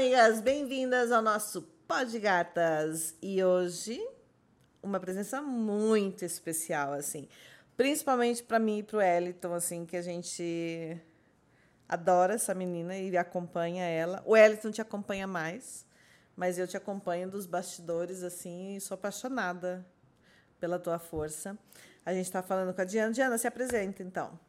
amigas, 0.00 0.40
bem-vindas 0.40 1.12
ao 1.12 1.20
nosso 1.20 1.60
Pod 1.86 2.18
Gatas. 2.18 3.14
E 3.20 3.44
hoje, 3.44 4.00
uma 4.82 4.98
presença 4.98 5.42
muito 5.42 6.24
especial, 6.24 6.94
assim. 6.94 7.28
Principalmente 7.76 8.42
para 8.42 8.58
mim 8.58 8.78
e 8.78 8.82
para 8.82 8.96
o 8.96 9.02
Eliton, 9.02 9.52
assim, 9.52 9.84
que 9.84 9.98
a 9.98 10.00
gente 10.00 10.96
adora 11.86 12.32
essa 12.32 12.54
menina 12.54 12.96
e 12.96 13.14
acompanha 13.14 13.84
ela. 13.84 14.22
O 14.24 14.34
Eliton 14.34 14.70
te 14.70 14.80
acompanha 14.80 15.26
mais, 15.26 15.84
mas 16.34 16.58
eu 16.58 16.66
te 16.66 16.78
acompanho 16.78 17.28
dos 17.28 17.44
bastidores, 17.44 18.22
assim, 18.22 18.76
e 18.76 18.80
sou 18.80 18.94
apaixonada 18.94 19.84
pela 20.58 20.78
tua 20.78 20.98
força. 20.98 21.58
A 22.06 22.14
gente 22.14 22.24
está 22.24 22.42
falando 22.42 22.72
com 22.72 22.80
a 22.80 22.84
Diana. 22.86 23.12
Diana, 23.12 23.36
se 23.36 23.46
apresenta, 23.46 24.02
então. 24.02 24.40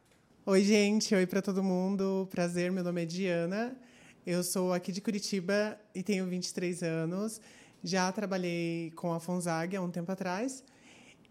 Oi, 0.46 0.64
gente. 0.64 1.14
Oi 1.14 1.26
para 1.26 1.42
todo 1.42 1.62
mundo. 1.62 2.26
Prazer, 2.30 2.72
meu 2.72 2.82
nome 2.82 3.02
é 3.02 3.04
Diana. 3.04 3.76
Eu 4.24 4.44
sou 4.44 4.72
aqui 4.72 4.92
de 4.92 5.00
Curitiba 5.00 5.76
e 5.92 6.00
tenho 6.00 6.24
23 6.26 6.84
anos. 6.84 7.40
Já 7.82 8.12
trabalhei 8.12 8.92
com 8.94 9.12
a 9.12 9.18
Fonzag 9.18 9.76
há 9.76 9.82
um 9.82 9.90
tempo 9.90 10.12
atrás. 10.12 10.62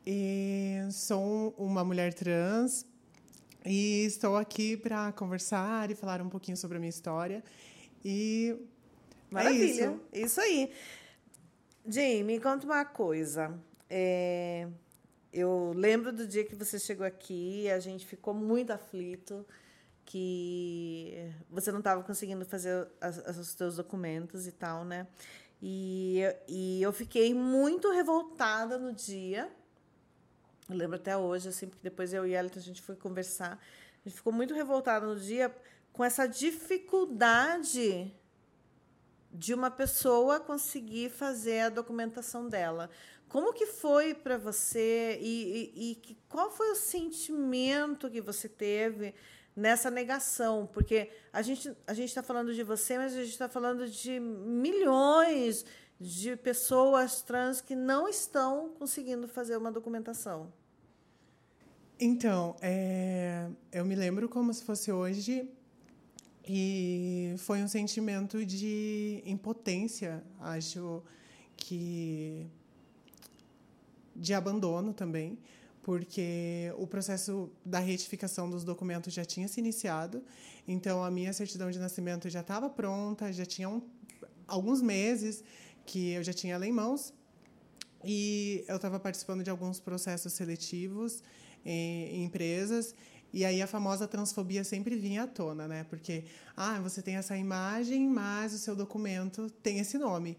E 0.06 0.76
sou 0.92 1.56
uma 1.58 1.86
mulher 1.86 2.14
trans 2.14 2.86
e 3.66 4.04
estou 4.04 4.36
aqui 4.36 4.76
para 4.76 5.10
conversar 5.14 5.90
e 5.90 5.96
falar 5.96 6.22
um 6.22 6.28
pouquinho 6.28 6.58
sobre 6.58 6.76
a 6.76 6.80
minha 6.82 6.90
história. 6.90 7.42
E 8.04 8.58
Maravilha. 9.30 9.64
é 9.64 9.66
isso. 9.66 10.02
Isso 10.26 10.42
aí. 10.42 10.70
Jim, 11.88 12.24
me 12.24 12.42
conta 12.42 12.66
uma 12.66 12.84
coisa. 12.84 13.58
É, 13.90 14.68
eu 15.32 15.72
lembro 15.74 16.12
do 16.12 16.28
dia 16.28 16.44
que 16.44 16.56
você 16.56 16.78
chegou 16.78 17.06
aqui, 17.06 17.70
a 17.70 17.80
gente 17.80 18.06
ficou 18.06 18.34
muito 18.34 18.72
aflito 18.72 19.46
que 20.12 21.32
você 21.50 21.72
não 21.72 21.80
estava 21.80 22.04
conseguindo 22.04 22.44
fazer 22.46 22.88
as, 23.00 23.18
as- 23.20 23.38
os 23.38 23.48
seus 23.50 23.78
documentos 23.78 24.46
e 24.46 24.52
tal, 24.52 24.84
né? 24.84 25.08
E, 25.62 26.20
e 26.48 26.82
eu 26.82 26.92
fiquei 26.92 27.34
muito 27.34 27.90
revoltada 27.92 28.78
no 28.78 28.92
dia. 28.94 29.50
Eu 30.70 30.76
lembro 30.76 30.98
até 30.98 31.16
hoje, 31.16 31.48
assim, 31.50 31.68
porque 31.68 31.84
depois 31.84 32.14
eu 32.14 32.26
e 32.28 32.34
ela 32.34 32.50
a 32.54 32.60
gente 32.60 32.82
foi 32.82 32.96
conversar. 32.96 33.54
A 34.04 34.10
gente 34.10 34.18
ficou 34.18 34.34
muito 34.34 34.54
revoltada 34.54 35.06
no 35.06 35.18
dia 35.20 35.56
com 35.94 36.04
essa 36.04 36.26
dificuldade 36.28 38.14
de 39.32 39.54
uma 39.54 39.72
pessoa 39.72 40.40
conseguir 40.40 41.10
fazer 41.10 41.62
a 41.62 41.70
documentação 41.70 42.50
dela. 42.50 42.90
Como 43.30 43.54
que 43.54 43.66
foi 43.66 44.14
para 44.14 44.38
você 44.38 45.18
e, 45.22 45.72
e- 45.76 45.92
e 46.12 46.18
qual 46.28 46.52
foi 46.52 46.72
o 46.72 46.76
sentimento 46.76 48.10
que 48.10 48.20
você 48.20 48.50
teve 48.50 49.14
nessa 49.56 49.92
negação? 49.92 50.70
Porque 50.72 51.10
a 51.32 51.42
gente 51.42 51.72
a 51.86 51.94
gente 51.94 52.10
está 52.10 52.24
falando 52.24 52.54
de 52.54 52.64
você, 52.64 52.98
mas 52.98 53.14
a 53.14 53.18
gente 53.18 53.32
está 53.32 53.50
falando 53.50 53.88
de 53.90 54.20
milhões 54.20 55.66
de 56.00 56.36
pessoas 56.36 57.22
trans 57.22 57.62
que 57.62 57.76
não 57.76 58.08
estão 58.08 58.70
conseguindo 58.80 59.28
fazer 59.28 59.56
uma 59.56 59.72
documentação. 59.72 60.52
Então, 62.00 62.56
é, 62.60 63.48
eu 63.72 63.86
me 63.86 63.94
lembro 63.94 64.28
como 64.28 64.52
se 64.52 64.64
fosse 64.64 64.92
hoje 64.92 65.48
e 66.44 67.36
foi 67.38 67.62
um 67.62 67.68
sentimento 67.68 68.44
de 68.44 69.22
impotência, 69.24 70.24
acho 70.40 71.04
que 71.56 72.48
de 74.16 74.34
abandono 74.34 74.94
também, 74.94 75.38
porque 75.82 76.72
o 76.78 76.86
processo 76.86 77.50
da 77.66 77.80
retificação 77.80 78.50
dos 78.50 78.64
documentos 78.64 79.14
já 79.14 79.26
tinha 79.26 79.48
se 79.48 79.60
iniciado, 79.60 80.24
então 80.68 81.04
a 81.04 81.10
minha 81.10 81.34
certidão 81.34 81.72
de 81.72 81.80
nascimento 81.80 82.30
já 82.30 82.42
estava 82.42 82.70
pronta, 82.70 83.32
já 83.34 83.46
tinha 83.46 83.68
um- 83.68 83.82
alguns 84.48 84.82
meses 84.82 85.44
que 85.86 86.12
eu 86.12 86.24
já 86.24 86.34
tinha 86.34 86.54
ela 86.56 86.68
em 86.68 86.72
mãos, 86.72 87.14
e 88.04 88.64
eu 88.68 88.76
estava 88.76 89.00
participando 89.00 89.44
de 89.44 89.50
alguns 89.50 89.80
processos 89.80 90.34
seletivos 90.34 91.24
em, 91.66 92.16
em 92.16 92.24
empresas. 92.26 92.96
E 93.34 93.46
aí 93.46 93.62
a 93.62 93.68
famosa 93.68 94.08
transfobia 94.08 94.64
sempre 94.64 94.96
vinha 94.96 95.24
à 95.24 95.28
tona, 95.28 95.68
né? 95.68 95.86
Porque, 95.90 96.26
ah, 96.58 96.80
você 96.82 97.02
tem 97.02 97.16
essa 97.16 97.38
imagem, 97.38 98.08
mas 98.10 98.54
o 98.54 98.58
seu 98.58 98.76
documento 98.76 99.50
tem 99.64 99.80
esse 99.80 99.98
nome. 99.98 100.38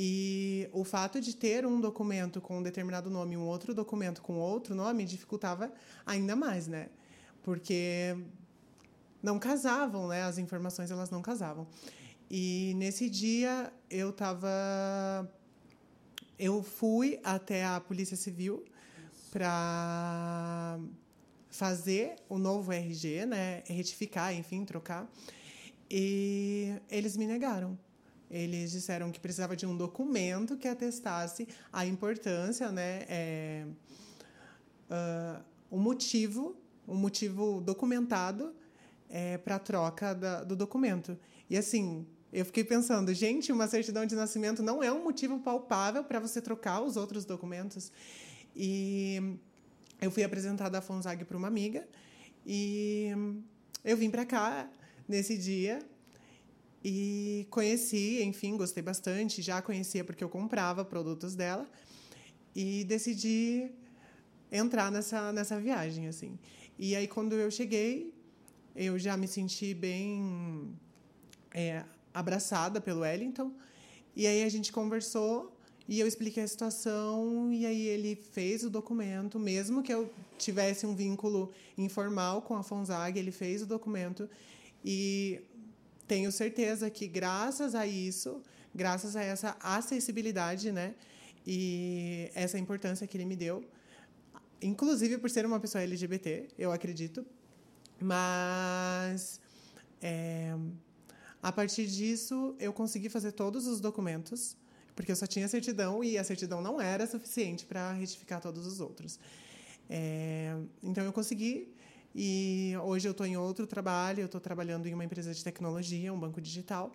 E 0.00 0.68
o 0.72 0.84
fato 0.84 1.20
de 1.20 1.34
ter 1.34 1.66
um 1.66 1.80
documento 1.80 2.40
com 2.40 2.58
um 2.58 2.62
determinado 2.62 3.10
nome 3.10 3.34
e 3.34 3.36
um 3.36 3.44
outro 3.44 3.74
documento 3.74 4.22
com 4.22 4.38
outro 4.38 4.72
nome 4.72 5.04
dificultava 5.04 5.72
ainda 6.06 6.36
mais, 6.36 6.68
né? 6.68 6.88
Porque 7.42 8.16
não 9.20 9.40
casavam, 9.40 10.06
né? 10.06 10.22
As 10.22 10.38
informações 10.38 10.92
elas 10.92 11.10
não 11.10 11.20
casavam. 11.20 11.66
E 12.30 12.74
nesse 12.76 13.10
dia 13.10 13.72
eu 13.90 14.10
estava 14.10 15.28
eu 16.38 16.62
fui 16.62 17.18
até 17.24 17.64
a 17.64 17.80
Polícia 17.80 18.16
Civil 18.16 18.64
para 19.32 20.78
fazer 21.50 22.14
o 22.28 22.38
novo 22.38 22.70
RG, 22.72 23.26
né, 23.26 23.64
retificar, 23.66 24.32
enfim, 24.32 24.64
trocar. 24.64 25.10
E 25.90 26.76
eles 26.88 27.16
me 27.16 27.26
negaram. 27.26 27.76
Eles 28.30 28.72
disseram 28.72 29.10
que 29.10 29.18
precisava 29.18 29.56
de 29.56 29.64
um 29.66 29.76
documento 29.76 30.56
que 30.56 30.68
atestasse 30.68 31.48
a 31.72 31.86
importância, 31.86 32.70
né, 32.70 33.04
é, 33.08 33.66
ah, 34.90 35.40
o 35.70 35.78
motivo, 35.78 36.56
um 36.86 36.94
motivo 36.96 37.60
documentado 37.60 38.54
para 39.44 39.56
a 39.56 39.58
troca 39.58 40.14
da- 40.14 40.44
do 40.44 40.54
documento. 40.54 41.18
E 41.48 41.56
assim, 41.56 42.06
eu 42.30 42.44
fiquei 42.44 42.62
pensando, 42.62 43.12
gente, 43.14 43.50
uma 43.50 43.66
certidão 43.66 44.04
de 44.04 44.14
nascimento 44.14 44.62
não 44.62 44.82
é 44.82 44.92
um 44.92 45.02
motivo 45.02 45.38
palpável 45.40 46.04
para 46.04 46.20
você 46.20 46.42
trocar 46.42 46.82
os 46.82 46.96
outros 46.96 47.24
documentos. 47.24 47.90
E 48.54 49.38
eu 50.00 50.10
fui 50.10 50.22
apresentada 50.22 50.76
à 50.78 50.82
Fonzag 50.82 51.24
para 51.24 51.36
uma 51.38 51.48
amiga 51.48 51.88
e 52.46 53.10
eu 53.82 53.96
vim 53.96 54.10
para 54.10 54.26
cá 54.26 54.70
nesse 55.08 55.38
dia 55.38 55.78
e 56.84 57.46
conheci, 57.50 58.22
enfim, 58.22 58.56
gostei 58.56 58.82
bastante, 58.82 59.42
já 59.42 59.60
conhecia 59.60 60.04
porque 60.04 60.22
eu 60.22 60.28
comprava 60.28 60.84
produtos 60.84 61.34
dela 61.34 61.68
e 62.54 62.84
decidi 62.84 63.70
entrar 64.50 64.90
nessa 64.90 65.32
nessa 65.32 65.60
viagem 65.60 66.06
assim. 66.08 66.38
E 66.78 66.94
aí 66.94 67.08
quando 67.08 67.34
eu 67.34 67.50
cheguei, 67.50 68.14
eu 68.74 68.98
já 68.98 69.16
me 69.16 69.26
senti 69.26 69.74
bem 69.74 70.72
é, 71.52 71.84
abraçada 72.14 72.80
pelo 72.80 73.00
Wellington. 73.00 73.52
E 74.14 74.26
aí 74.26 74.42
a 74.42 74.48
gente 74.48 74.72
conversou 74.72 75.56
e 75.88 75.98
eu 76.00 76.06
expliquei 76.06 76.42
a 76.42 76.48
situação 76.48 77.52
e 77.52 77.64
aí 77.64 77.86
ele 77.86 78.14
fez 78.14 78.62
o 78.62 78.70
documento, 78.70 79.38
mesmo 79.38 79.82
que 79.82 79.92
eu 79.92 80.10
tivesse 80.36 80.84
um 80.86 80.94
vínculo 80.94 81.50
informal 81.76 82.42
com 82.42 82.54
a 82.54 82.62
Fonzag, 82.62 83.18
ele 83.18 83.32
fez 83.32 83.62
o 83.62 83.66
documento 83.66 84.28
e 84.84 85.40
tenho 86.08 86.32
certeza 86.32 86.90
que 86.90 87.06
graças 87.06 87.74
a 87.74 87.86
isso, 87.86 88.42
graças 88.74 89.14
a 89.14 89.22
essa 89.22 89.56
acessibilidade, 89.60 90.72
né, 90.72 90.94
e 91.46 92.30
essa 92.34 92.58
importância 92.58 93.06
que 93.06 93.16
ele 93.16 93.26
me 93.26 93.36
deu, 93.36 93.62
inclusive 94.60 95.18
por 95.18 95.30
ser 95.30 95.44
uma 95.46 95.60
pessoa 95.60 95.82
LGBT, 95.82 96.48
eu 96.58 96.72
acredito, 96.72 97.24
mas 98.00 99.40
é, 100.00 100.54
a 101.42 101.52
partir 101.52 101.86
disso 101.86 102.56
eu 102.58 102.72
consegui 102.72 103.08
fazer 103.08 103.32
todos 103.32 103.66
os 103.66 103.80
documentos, 103.80 104.56
porque 104.96 105.12
eu 105.12 105.16
só 105.16 105.26
tinha 105.26 105.46
certidão 105.46 106.02
e 106.02 106.18
a 106.18 106.24
certidão 106.24 106.60
não 106.60 106.80
era 106.80 107.06
suficiente 107.06 107.64
para 107.66 107.92
retificar 107.92 108.40
todos 108.40 108.66
os 108.66 108.80
outros. 108.80 109.20
É, 109.88 110.54
então 110.82 111.04
eu 111.04 111.12
consegui 111.12 111.72
e 112.20 112.74
hoje 112.82 113.06
eu 113.06 113.12
estou 113.12 113.24
em 113.24 113.36
outro 113.36 113.64
trabalho, 113.64 114.22
eu 114.22 114.26
estou 114.26 114.40
trabalhando 114.40 114.88
em 114.88 114.92
uma 114.92 115.04
empresa 115.04 115.32
de 115.32 115.44
tecnologia, 115.44 116.12
um 116.12 116.18
banco 116.18 116.40
digital. 116.40 116.90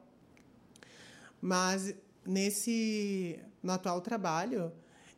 Mas 1.42 1.96
nesse 2.26 3.40
no 3.64 3.72
atual 3.72 4.02
trabalho, 4.02 4.70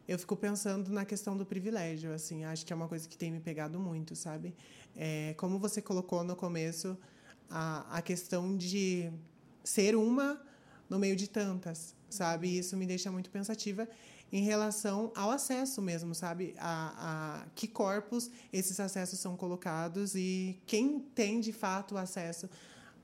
eu 0.08 0.20
fico 0.20 0.36
pensando 0.36 0.92
na 0.92 1.06
questão 1.06 1.36
do 1.36 1.44
privilégio, 1.44 2.14
assim, 2.14 2.46
acho 2.46 2.64
que 2.64 2.72
é 2.72 2.76
uma 2.76 2.88
coisa 2.88 3.10
que 3.10 3.18
tem 3.18 3.32
me 3.32 3.40
pegado 3.40 3.80
muito, 3.80 4.16
sabe? 4.16 4.54
É, 4.96 5.34
como 5.38 5.58
você 5.58 5.82
colocou 5.82 6.24
no 6.24 6.36
começo 6.36 6.96
a, 7.50 7.98
a 7.98 8.00
questão 8.00 8.56
de 8.56 9.12
ser 9.64 9.96
uma 9.96 10.40
no 10.88 11.00
meio 11.00 11.16
de 11.16 11.28
tantas, 11.28 11.96
sabe? 12.12 12.56
Isso 12.56 12.78
me 12.78 12.86
deixa 12.86 13.12
muito 13.12 13.32
pensativa 13.32 13.90
em 14.32 14.44
relação 14.44 15.12
ao 15.16 15.32
acesso 15.32 15.82
mesmo, 15.82 16.14
sabe? 16.14 16.56
A, 16.58 17.44
a 17.44 17.48
que 17.56 17.68
corpos 17.68 18.30
esses 18.52 18.80
acessos 18.80 19.20
são 19.20 19.38
colocados 19.38 20.16
e 20.16 20.60
quem 20.66 21.00
tem 21.00 21.40
de 21.40 21.54
fato 21.54 21.98
acesso 21.98 22.50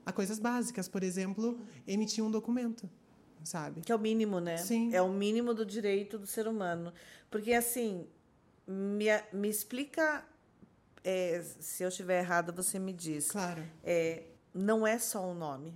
a 0.04 0.12
coisas 0.12 0.38
básicas, 0.38 0.88
por 0.88 1.02
exemplo, 1.02 1.60
emitir 1.86 2.24
um 2.24 2.30
documento, 2.30 2.90
sabe? 3.44 3.82
Que 3.82 3.92
é 3.92 3.94
o 3.94 3.98
mínimo, 3.98 4.40
né? 4.40 4.56
Sim. 4.56 4.92
É 4.92 5.00
o 5.00 5.10
mínimo 5.10 5.54
do 5.54 5.64
direito 5.64 6.18
do 6.18 6.26
ser 6.26 6.48
humano. 6.48 6.92
Porque, 7.30 7.52
assim, 7.52 8.06
me, 8.66 9.06
me 9.32 9.48
explica. 9.48 10.24
é, 11.04 11.42
se 11.60 11.82
eu 11.82 11.88
estiver 11.88 12.20
errada, 12.20 12.52
você 12.52 12.78
me 12.78 12.92
diz. 12.92 13.30
Claro. 13.30 13.62
É, 13.82 14.24
não 14.52 14.86
é 14.86 14.98
só 14.98 15.24
o 15.30 15.34
nome. 15.34 15.72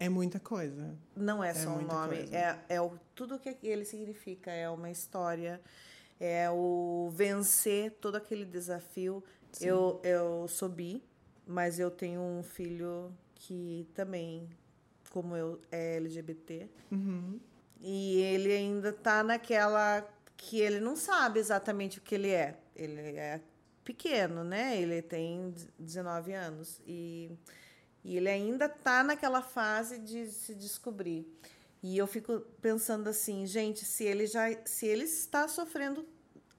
É 0.00 0.08
muita 0.08 0.38
coisa. 0.38 0.94
Não 1.16 1.42
é 1.42 1.50
É 1.50 1.54
só 1.54 1.70
um 1.70 1.76
muita 1.76 1.94
nome, 1.94 2.16
coisa. 2.18 2.36
é, 2.36 2.58
é 2.68 2.80
o, 2.80 2.92
tudo 3.14 3.34
o 3.36 3.38
que 3.38 3.56
ele 3.62 3.84
significa, 3.84 4.50
é 4.50 4.68
uma 4.70 4.90
história, 4.90 5.60
é 6.20 6.48
o 6.50 7.10
vencer 7.12 7.92
todo 8.00 8.16
aquele 8.16 8.44
desafio. 8.44 9.22
Eu, 9.60 10.00
eu 10.04 10.46
sou 10.48 10.68
bi, 10.68 11.02
mas 11.46 11.78
eu 11.80 11.90
tenho 11.90 12.20
um 12.20 12.42
filho 12.42 13.12
que 13.34 13.88
também, 13.94 14.48
como 15.10 15.34
eu, 15.36 15.60
é 15.70 15.96
LGBT. 15.96 16.68
Uhum. 16.92 17.40
E 17.80 18.20
ele 18.20 18.52
ainda 18.52 18.92
tá 18.92 19.22
naquela 19.22 20.06
que 20.36 20.60
ele 20.60 20.78
não 20.80 20.94
sabe 20.96 21.40
exatamente 21.40 21.98
o 21.98 22.02
que 22.02 22.14
ele 22.14 22.30
é. 22.30 22.56
Ele 22.76 23.00
é 23.00 23.40
pequeno, 23.84 24.44
né? 24.44 24.80
Ele 24.80 25.00
tem 25.00 25.54
19 25.78 26.32
anos 26.32 26.80
e, 26.86 27.30
e 28.04 28.16
ele 28.16 28.28
ainda 28.28 28.68
tá 28.68 29.02
naquela 29.02 29.42
fase 29.42 29.98
de 29.98 30.26
se 30.30 30.54
descobrir. 30.54 31.26
E 31.82 31.96
eu 31.96 32.06
fico 32.06 32.40
pensando 32.60 33.08
assim, 33.08 33.46
gente, 33.46 33.84
se 33.84 34.04
ele 34.04 34.26
já 34.26 34.46
se 34.64 34.86
ele 34.86 35.04
está 35.04 35.46
sofrendo 35.46 36.06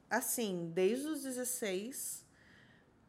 assim 0.09 0.71
desde 0.73 1.07
os 1.07 1.23
16, 1.23 2.25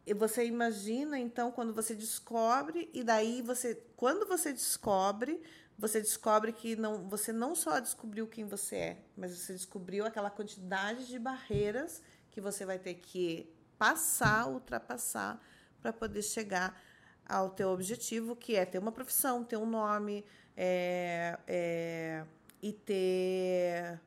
e 0.05 0.13
você 0.13 0.45
imagina 0.45 1.17
então 1.17 1.51
quando 1.51 1.73
você 1.73 1.95
descobre 1.95 2.89
e 2.93 3.03
daí 3.03 3.41
você 3.41 3.81
quando 3.95 4.27
você 4.27 4.51
descobre 4.51 5.41
você 5.81 5.99
descobre 5.99 6.53
que 6.53 6.75
não, 6.75 7.09
você 7.09 7.33
não 7.33 7.55
só 7.55 7.79
descobriu 7.79 8.27
quem 8.27 8.45
você 8.45 8.75
é, 8.75 8.97
mas 9.17 9.35
você 9.35 9.53
descobriu 9.53 10.05
aquela 10.05 10.29
quantidade 10.29 11.07
de 11.07 11.17
barreiras 11.17 12.03
que 12.29 12.39
você 12.39 12.63
vai 12.65 12.77
ter 12.77 12.93
que 12.93 13.51
passar, 13.79 14.47
ultrapassar 14.47 15.41
para 15.81 15.91
poder 15.91 16.21
chegar 16.21 16.79
ao 17.27 17.49
teu 17.49 17.69
objetivo, 17.69 18.35
que 18.35 18.55
é 18.55 18.65
ter 18.65 18.79
uma 18.79 18.91
profissão, 18.91 19.43
ter 19.43 19.57
um 19.57 19.65
nome 19.65 20.25
é, 20.55 21.37
é, 21.47 22.25
e 22.61 22.73
ter, 22.73 23.99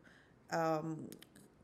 um, 0.85 1.07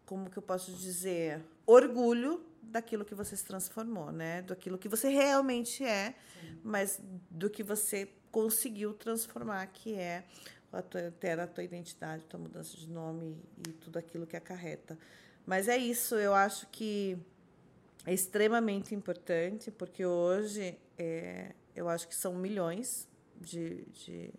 como 0.06 0.30
que 0.30 0.36
eu 0.36 0.42
posso 0.42 0.72
dizer, 0.72 1.42
orgulho 1.66 2.44
daquilo 2.62 3.04
que 3.04 3.14
você 3.14 3.36
se 3.36 3.44
transformou, 3.44 4.10
né? 4.12 4.42
Daquilo 4.42 4.78
que 4.78 4.88
você 4.88 5.08
realmente 5.08 5.84
é, 5.84 6.14
Sim. 6.40 6.60
mas 6.62 7.00
do 7.30 7.50
que 7.50 7.62
você 7.62 8.08
conseguiu 8.30 8.94
transformar, 8.94 9.66
que 9.66 9.94
é 9.94 10.24
a 10.72 10.82
tua, 10.82 11.10
ter 11.10 11.38
a 11.38 11.46
tua 11.46 11.64
identidade, 11.64 12.24
tua 12.26 12.38
mudança 12.38 12.76
de 12.76 12.88
nome 12.88 13.36
e 13.66 13.72
tudo 13.72 13.98
aquilo 13.98 14.26
que 14.26 14.36
acarreta. 14.36 14.98
Mas 15.44 15.68
é 15.68 15.76
isso, 15.76 16.14
eu 16.14 16.34
acho 16.34 16.66
que 16.68 17.18
é 18.06 18.14
extremamente 18.14 18.94
importante, 18.94 19.70
porque 19.70 20.04
hoje 20.04 20.78
é, 20.98 21.54
eu 21.74 21.88
acho 21.88 22.08
que 22.08 22.14
são 22.14 22.34
milhões 22.34 23.08
de, 23.40 23.84
de, 23.86 24.32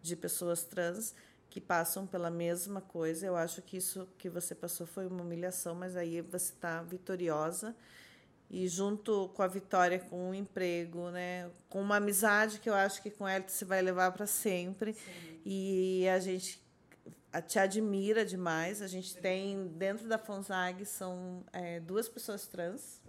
de 0.00 0.16
pessoas 0.16 0.64
trans 0.64 1.14
que 1.50 1.60
passam 1.60 2.06
pela 2.06 2.30
mesma 2.30 2.80
coisa. 2.80 3.26
Eu 3.26 3.36
acho 3.36 3.60
que 3.60 3.76
isso 3.76 4.08
que 4.16 4.30
você 4.30 4.54
passou 4.54 4.86
foi 4.86 5.06
uma 5.06 5.22
humilhação, 5.22 5.74
mas 5.74 5.96
aí 5.96 6.22
você 6.22 6.52
está 6.52 6.82
vitoriosa 6.82 7.76
e 8.48 8.66
junto 8.68 9.28
com 9.30 9.42
a 9.42 9.46
vitória, 9.46 9.98
com 9.98 10.30
um 10.30 10.34
emprego, 10.34 11.10
né, 11.10 11.50
com 11.68 11.80
uma 11.80 11.96
amizade 11.96 12.58
que 12.58 12.68
eu 12.68 12.74
acho 12.74 13.02
que 13.02 13.10
com 13.10 13.28
ela 13.28 13.44
você 13.46 13.64
vai 13.64 13.82
levar 13.82 14.12
para 14.12 14.26
sempre. 14.26 14.94
Sim. 14.94 15.40
E 15.44 16.08
a 16.08 16.18
gente 16.18 16.62
te 17.46 17.58
admira 17.58 18.24
demais. 18.24 18.80
A 18.80 18.86
gente 18.86 19.16
tem 19.16 19.68
dentro 19.68 20.08
da 20.08 20.18
Fonzag 20.18 20.84
são 20.86 21.44
é, 21.52 21.80
duas 21.80 22.08
pessoas 22.08 22.46
trans 22.46 23.01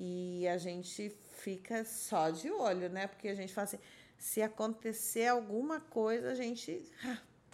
e 0.00 0.46
a 0.46 0.56
gente 0.56 1.10
fica 1.38 1.84
só 1.84 2.30
de 2.30 2.48
olho, 2.52 2.88
né? 2.88 3.08
Porque 3.08 3.26
a 3.26 3.34
gente 3.34 3.52
fala 3.52 3.64
assim, 3.64 3.80
se 4.16 4.40
acontecer 4.40 5.26
alguma 5.26 5.80
coisa, 5.80 6.30
a 6.30 6.34
gente 6.36 6.88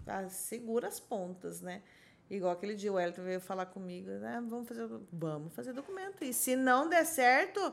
ah, 0.06 0.28
segura 0.28 0.88
as 0.88 1.00
pontas, 1.00 1.62
né? 1.62 1.80
Igual 2.28 2.52
aquele 2.52 2.74
dia 2.74 2.92
o 2.92 3.00
Elton 3.00 3.22
veio 3.22 3.40
falar 3.40 3.64
comigo, 3.66 4.10
né? 4.10 4.44
Vamos 4.46 4.68
fazer, 4.68 4.86
vamos 5.10 5.54
fazer 5.54 5.72
documento. 5.72 6.22
E 6.22 6.34
se 6.34 6.54
não 6.54 6.86
der 6.86 7.06
certo, 7.06 7.72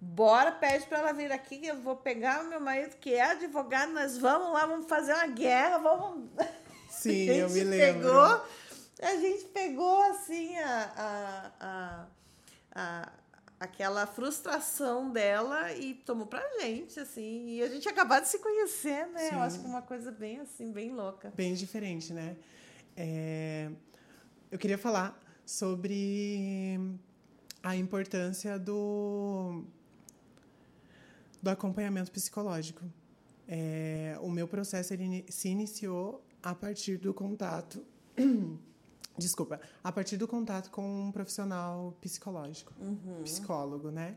bora, 0.00 0.50
pede 0.50 0.86
para 0.86 1.00
ela 1.00 1.12
vir 1.12 1.30
aqui 1.30 1.58
que 1.58 1.66
eu 1.66 1.76
vou 1.76 1.96
pegar 1.96 2.42
o 2.42 2.48
meu 2.48 2.60
marido 2.60 2.96
que 2.96 3.12
é 3.12 3.22
advogado, 3.22 3.92
nós 3.92 4.16
vamos 4.16 4.50
lá, 4.54 4.64
vamos 4.64 4.86
fazer 4.86 5.12
uma 5.12 5.26
guerra, 5.26 5.76
vamos. 5.76 6.30
Sim, 6.88 7.26
eu 7.26 7.50
me 7.50 7.64
lembro. 7.64 8.02
Pegou, 8.02 8.46
a 9.02 9.16
gente 9.16 9.44
pegou 9.48 10.02
assim 10.04 10.56
a, 10.56 10.92
a, 10.96 11.52
a, 11.60 12.06
a 12.74 13.12
aquela 13.58 14.06
frustração 14.06 15.10
dela 15.10 15.72
e 15.72 15.94
tomou 15.94 16.26
pra 16.26 16.42
gente, 16.60 17.00
assim. 17.00 17.48
E 17.48 17.62
a 17.62 17.68
gente 17.68 17.88
acabou 17.88 18.20
de 18.20 18.28
se 18.28 18.38
conhecer, 18.38 19.06
né? 19.08 19.28
Sim. 19.28 19.34
Eu 19.34 19.40
acho 19.40 19.60
que 19.60 19.66
uma 19.66 19.82
coisa 19.82 20.12
bem 20.12 20.40
assim, 20.40 20.72
bem 20.72 20.92
louca. 20.92 21.32
Bem 21.34 21.54
diferente, 21.54 22.12
né? 22.12 22.36
É, 22.96 23.70
eu 24.50 24.58
queria 24.58 24.78
falar 24.78 25.18
sobre 25.44 26.78
a 27.62 27.76
importância 27.76 28.58
do, 28.58 29.64
do 31.42 31.50
acompanhamento 31.50 32.10
psicológico. 32.10 32.84
É, 33.48 34.16
o 34.20 34.30
meu 34.30 34.46
processo 34.48 34.92
ele 34.92 35.24
se 35.28 35.48
iniciou 35.48 36.24
a 36.42 36.54
partir 36.54 36.98
do 36.98 37.14
contato. 37.14 37.84
Desculpa, 39.18 39.60
a 39.82 39.90
partir 39.90 40.16
do 40.16 40.28
contato 40.28 40.70
com 40.70 41.08
um 41.08 41.12
profissional 41.12 41.96
psicológico, 42.00 42.72
uhum. 42.80 43.22
psicólogo, 43.22 43.90
né? 43.90 44.16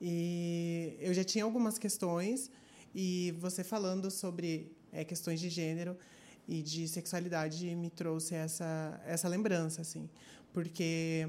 E 0.00 0.96
eu 1.00 1.14
já 1.14 1.24
tinha 1.24 1.44
algumas 1.44 1.78
questões, 1.78 2.50
e 2.94 3.34
você 3.38 3.62
falando 3.62 4.10
sobre 4.10 4.76
é, 4.92 5.04
questões 5.04 5.40
de 5.40 5.48
gênero, 5.48 5.96
e 6.48 6.62
de 6.62 6.86
sexualidade 6.86 7.74
me 7.74 7.90
trouxe 7.90 8.34
essa 8.34 9.00
essa 9.04 9.28
lembrança 9.28 9.80
assim 9.80 10.08
porque 10.52 11.28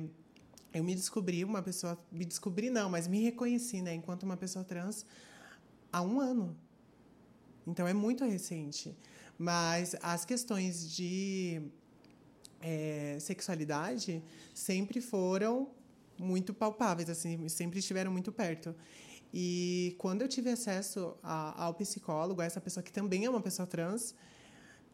eu 0.73 0.83
me 0.83 0.93
descobri 0.93 1.43
uma 1.43 1.61
pessoa 1.61 1.97
me 2.11 2.25
descobri 2.25 2.69
não 2.69 2.89
mas 2.89 3.07
me 3.07 3.23
reconheci 3.23 3.81
né 3.81 3.93
enquanto 3.93 4.23
uma 4.23 4.37
pessoa 4.37 4.63
trans 4.63 5.05
há 5.91 6.01
um 6.01 6.21
ano 6.21 6.55
então 7.65 7.87
é 7.87 7.93
muito 7.93 8.23
recente 8.25 8.95
mas 9.37 9.95
as 10.01 10.23
questões 10.23 10.91
de 10.95 11.61
é, 12.61 13.17
sexualidade 13.19 14.23
sempre 14.53 15.01
foram 15.01 15.69
muito 16.17 16.53
palpáveis 16.53 17.09
assim 17.09 17.47
sempre 17.49 17.79
estiveram 17.79 18.11
muito 18.11 18.31
perto 18.31 18.75
e 19.33 19.95
quando 19.97 20.21
eu 20.21 20.27
tive 20.27 20.49
acesso 20.49 21.15
a, 21.21 21.63
ao 21.65 21.73
psicólogo 21.73 22.41
a 22.41 22.45
essa 22.45 22.59
pessoa 22.59 22.83
que 22.83 22.91
também 22.91 23.25
é 23.25 23.29
uma 23.29 23.41
pessoa 23.41 23.67
trans 23.67 24.15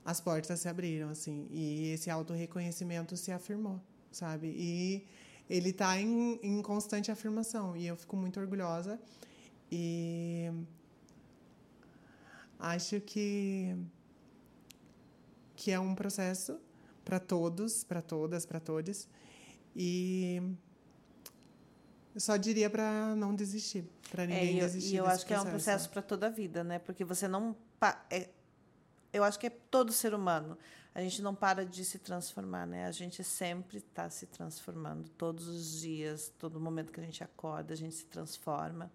as 0.06 0.20
portas 0.20 0.60
se 0.60 0.68
abriram, 0.68 1.10
assim, 1.10 1.48
e 1.50 1.92
esse 1.92 2.10
autorreconhecimento 2.10 3.16
se 3.16 3.32
afirmou, 3.32 3.80
sabe? 4.12 4.48
E 4.48 5.08
ele 5.50 5.70
está 5.70 6.00
em, 6.00 6.40
em 6.44 6.62
constante 6.62 7.12
afirmação, 7.12 7.76
e 7.76 7.88
eu 7.88 7.96
fico 7.96 8.16
muito 8.18 8.40
orgulhosa. 8.40 9.00
E 9.72 10.52
acho 12.60 13.00
que, 13.02 13.76
que 15.56 15.72
é 15.72 15.80
um 15.80 15.96
processo 15.96 16.60
para 17.04 17.20
todos, 17.20 17.84
para 17.84 18.02
todas, 18.02 18.46
para 18.46 18.60
todos. 18.60 19.08
E 19.76 20.42
eu 22.14 22.22
só 22.22 22.38
diria 22.38 22.70
para 22.70 23.16
não 23.16 23.36
desistir, 23.36 23.86
para 24.12 24.26
ninguém 24.26 24.56
é, 24.56 24.58
e 24.58 24.60
desistir. 24.60 24.94
E 24.94 24.98
eu 24.98 25.06
acho 25.06 25.26
que 25.26 25.34
processo. 25.34 25.46
é 25.46 25.50
um 25.50 25.52
processo 25.52 25.90
para 25.90 26.02
toda 26.02 26.28
a 26.28 26.30
vida, 26.30 26.64
né? 26.64 26.80
Porque 26.80 27.04
você 27.04 27.28
não. 27.28 27.56
É, 28.10 28.30
eu 29.12 29.24
acho 29.24 29.40
que 29.40 29.48
é 29.48 29.50
todo 29.50 29.92
ser 29.92 30.14
humano. 30.14 30.58
A 30.96 31.02
gente 31.02 31.24
não 31.24 31.34
para 31.34 31.66
de 31.66 31.84
se 31.84 31.98
transformar, 31.98 32.68
né? 32.68 32.86
A 32.86 32.92
gente 32.92 33.24
sempre 33.24 33.80
está 33.80 34.10
se 34.12 34.28
transformando, 34.28 35.10
todos 35.10 35.48
os 35.48 35.80
dias, 35.82 36.32
todo 36.38 36.60
momento 36.60 36.92
que 36.92 37.00
a 37.00 37.04
gente 37.04 37.24
acorda, 37.24 37.74
a 37.74 37.78
gente 37.78 37.96
se 37.96 38.06
transforma. 38.06 38.92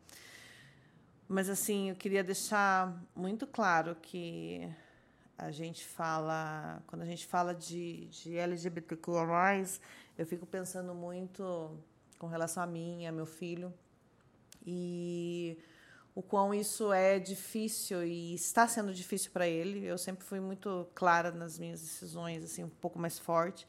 Mas 1.26 1.48
assim, 1.48 1.90
eu 1.90 1.96
queria 1.96 2.22
deixar 2.22 3.04
muito 3.16 3.48
claro 3.48 3.96
que 4.00 4.72
a 5.38 5.52
gente 5.52 5.86
fala, 5.86 6.82
quando 6.88 7.02
a 7.02 7.06
gente 7.06 7.24
fala 7.24 7.54
de, 7.54 8.06
de 8.06 8.34
eu 10.18 10.26
fico 10.26 10.44
pensando 10.44 10.92
muito 10.92 11.70
com 12.18 12.26
relação 12.26 12.60
a 12.60 12.66
mim, 12.66 13.06
a 13.06 13.12
meu 13.12 13.24
filho, 13.24 13.72
e 14.66 15.56
o 16.12 16.20
quão 16.20 16.52
isso 16.52 16.92
é 16.92 17.20
difícil 17.20 18.04
e 18.04 18.34
está 18.34 18.66
sendo 18.66 18.92
difícil 18.92 19.30
para 19.30 19.46
ele. 19.46 19.86
Eu 19.86 19.96
sempre 19.96 20.24
fui 20.24 20.40
muito 20.40 20.88
clara 20.92 21.30
nas 21.30 21.56
minhas 21.56 21.80
decisões, 21.80 22.42
assim, 22.42 22.64
um 22.64 22.68
pouco 22.68 22.98
mais 22.98 23.16
forte, 23.16 23.64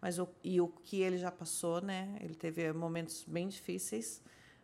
mas 0.00 0.18
o, 0.18 0.28
e 0.42 0.60
o 0.60 0.66
que 0.66 1.00
ele 1.00 1.18
já 1.18 1.30
passou, 1.30 1.80
né? 1.80 2.18
Ele 2.20 2.34
teve 2.34 2.72
momentos 2.72 3.24
bem 3.24 3.46
difíceis, 3.46 4.20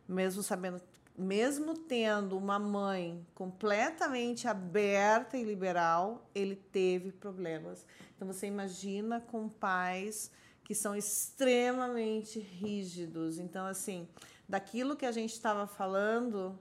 mesmo 0.08 0.42
sabendo, 0.42 0.82
mesmo 1.18 1.74
tendo 1.76 2.38
uma 2.38 2.58
mãe 2.58 3.26
completamente 3.34 4.46
aberta 4.46 5.36
e 5.36 5.42
liberal, 5.42 6.30
ele 6.32 6.54
teve 6.54 7.10
problemas. 7.10 7.84
Então 8.14 8.26
você 8.26 8.46
imagina 8.46 9.20
com 9.20 9.48
pais 9.48 10.30
que 10.62 10.74
são 10.74 10.94
extremamente 10.94 12.38
rígidos. 12.38 13.38
Então 13.38 13.66
assim, 13.66 14.08
daquilo 14.48 14.96
que 14.96 15.04
a 15.04 15.12
gente 15.12 15.32
estava 15.32 15.66
falando, 15.66 16.56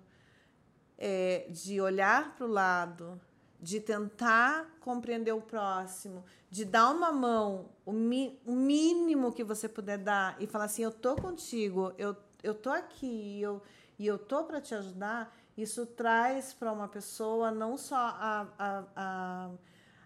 é, 0.98 1.46
de 1.50 1.80
olhar 1.80 2.36
para 2.36 2.46
o 2.46 2.50
lado, 2.50 3.22
de 3.60 3.80
tentar 3.80 4.78
compreender 4.80 5.34
o 5.34 5.42
próximo, 5.42 6.24
de 6.50 6.66
dar 6.66 6.90
uma 6.90 7.12
mão, 7.12 7.70
o, 7.86 7.92
mi, 7.92 8.40
o 8.46 8.54
mínimo 8.54 9.32
que 9.32 9.44
você 9.44 9.70
puder 9.70 9.98
dar 9.98 10.36
e 10.40 10.48
falar 10.48 10.66
assim, 10.66 10.84
eu 10.84 10.92
tô 10.92 11.16
contigo, 11.16 11.94
eu, 11.98 12.16
eu 12.42 12.54
tô 12.54 12.70
aqui, 12.70 13.42
eu, 13.42 13.62
e 14.00 14.06
eu 14.06 14.18
tô 14.18 14.44
para 14.44 14.62
te 14.62 14.76
ajudar, 14.76 15.36
isso 15.58 15.86
traz 15.86 16.54
para 16.54 16.72
uma 16.72 16.88
pessoa 16.88 17.50
não 17.50 17.78
só 17.78 17.96
a, 17.96 18.48
a, 18.60 18.84
a, 18.96 19.50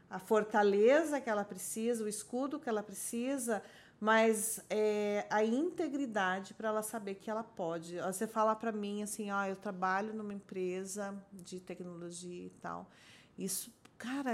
a, 0.09 0.19
fortaleza 0.19 1.19
que 1.19 1.29
ela 1.29 1.43
precisa, 1.43 2.03
o 2.03 2.07
escudo 2.07 2.59
que 2.59 2.69
ela 2.69 2.81
precisa, 2.81 3.61
mas 3.99 4.63
é, 4.69 5.27
a 5.29 5.43
integridade 5.43 6.53
para 6.53 6.69
ela 6.69 6.81
saber 6.81 7.15
que 7.15 7.29
ela 7.29 7.43
pode. 7.43 7.97
Você 7.99 8.25
fala 8.25 8.55
para 8.55 8.71
mim 8.71 9.03
assim, 9.03 9.29
ó, 9.29 9.45
eu 9.45 9.55
trabalho 9.57 10.13
numa 10.13 10.33
empresa 10.33 11.13
de 11.33 11.59
tecnologia 11.59 12.45
e 12.45 12.49
tal. 12.61 12.89
Isso, 13.37 13.73
cara, 13.97 14.31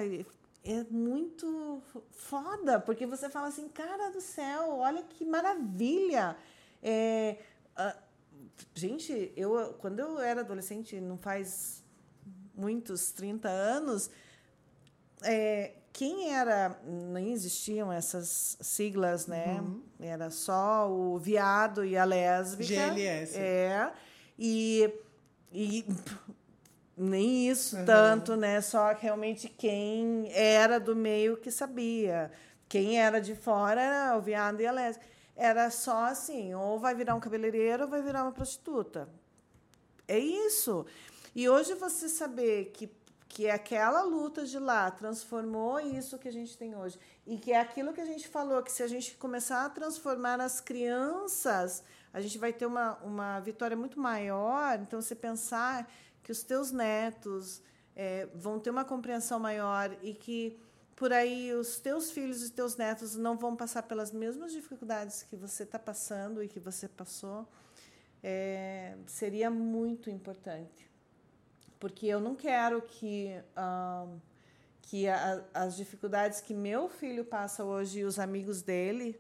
é 0.64 0.84
muito 0.92 1.82
foda, 2.12 2.80
porque 2.80 3.06
você 3.06 3.30
fala 3.30 3.48
assim, 3.48 3.68
cara 3.70 4.10
do 4.12 4.22
céu, 4.22 4.78
olha 4.78 5.02
que 5.02 5.26
maravilha. 5.26 6.38
É, 6.84 7.40
uh, 7.76 8.07
gente, 8.74 9.32
eu 9.36 9.76
quando 9.80 10.00
eu 10.00 10.20
era 10.20 10.42
adolescente, 10.42 11.00
não 11.00 11.18
faz 11.18 11.84
muitos 12.56 13.12
30 13.12 13.48
anos, 13.48 14.10
é, 15.24 15.74
quem 15.98 16.32
era. 16.32 16.80
Nem 16.86 17.32
existiam 17.32 17.92
essas 17.92 18.56
siglas, 18.62 19.26
né? 19.26 19.60
Uhum. 19.60 19.82
Era 20.00 20.30
só 20.30 20.88
o 20.92 21.18
viado 21.18 21.84
e 21.84 21.98
a 21.98 22.04
lésbica. 22.04 22.92
GLS. 22.92 23.36
É. 23.36 23.92
E, 24.38 24.94
e 25.52 25.86
nem 26.96 27.50
isso 27.50 27.78
uhum. 27.78 27.86
tanto, 27.86 28.36
né? 28.36 28.62
Só 28.62 28.94
realmente 28.94 29.50
quem 29.50 30.32
era 30.32 30.80
do 30.80 30.96
meio 30.96 31.36
que 31.38 31.50
sabia. 31.50 32.32
Quem 32.70 33.00
era 33.02 33.20
de 33.20 33.34
fora 33.34 33.82
era 33.82 34.18
o 34.18 34.22
viado 34.22 34.62
e 34.62 34.68
a 34.68 34.72
lésbica. 34.72 35.17
Era 35.38 35.70
só 35.70 36.06
assim, 36.06 36.56
ou 36.56 36.80
vai 36.80 36.96
virar 36.96 37.14
um 37.14 37.20
cabeleireiro 37.20 37.84
ou 37.84 37.90
vai 37.90 38.02
virar 38.02 38.24
uma 38.24 38.32
prostituta. 38.32 39.08
É 40.08 40.18
isso. 40.18 40.84
E 41.36 41.48
hoje 41.48 41.76
você 41.76 42.10
saber 42.10 42.72
que 42.74 42.92
que 43.30 43.50
aquela 43.50 44.02
luta 44.04 44.46
de 44.46 44.58
lá 44.58 44.90
transformou 44.90 45.80
isso 45.80 46.18
que 46.18 46.28
a 46.28 46.32
gente 46.32 46.58
tem 46.58 46.76
hoje 46.76 46.98
e 47.26 47.38
que 47.38 47.52
é 47.52 47.60
aquilo 47.60 47.94
que 47.94 48.00
a 48.02 48.06
gente 48.06 48.28
falou 48.28 48.64
que 48.64 48.72
se 48.72 48.82
a 48.82 48.88
gente 48.88 49.16
começar 49.18 49.66
a 49.66 49.70
transformar 49.70 50.40
as 50.40 50.62
crianças 50.62 51.84
a 52.14 52.22
gente 52.22 52.38
vai 52.38 52.54
ter 52.54 52.66
uma, 52.66 52.96
uma 53.04 53.40
vitória 53.42 53.76
muito 53.76 54.00
maior 54.00 54.80
então 54.82 55.02
você 55.02 55.14
pensar 55.14 55.92
que 56.24 56.32
os 56.32 56.42
teus 56.42 56.72
netos 56.72 57.62
é, 57.96 58.28
vão 58.34 58.60
ter 58.60 58.70
uma 58.70 58.86
compreensão 58.86 59.40
maior 59.40 59.96
e 60.02 60.14
que 60.14 60.58
por 60.98 61.14
aí 61.14 61.54
os 61.54 61.80
teus 61.80 62.10
filhos 62.10 62.44
e 62.44 62.52
teus 62.52 62.76
netos 62.76 63.16
não 63.16 63.38
vão 63.38 63.56
passar 63.56 63.84
pelas 63.84 64.12
mesmas 64.12 64.52
dificuldades 64.52 65.22
que 65.22 65.36
você 65.36 65.62
está 65.62 65.78
passando 65.78 66.44
e 66.44 66.48
que 66.48 66.60
você 66.60 66.88
passou, 66.88 67.48
é, 68.24 68.96
seria 69.06 69.52
muito 69.52 70.10
importante. 70.10 70.90
Porque 71.80 72.08
eu 72.08 72.20
não 72.20 72.36
quero 72.36 72.82
que, 72.82 73.32
que 74.82 75.08
a, 75.08 75.44
as 75.54 75.78
dificuldades 75.78 76.42
que 76.42 76.56
meu 76.56 76.90
filho 76.90 77.24
passa 77.24 77.64
hoje 77.64 78.00
e 78.00 78.04
os 78.04 78.18
amigos 78.18 78.64
dele, 78.64 79.20